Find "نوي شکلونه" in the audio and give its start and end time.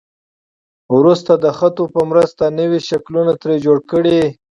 2.59-3.33